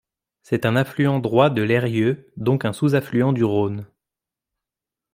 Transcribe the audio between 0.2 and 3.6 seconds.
C'est un affluent droit de l'Eyrieux, donc un sous-affluent du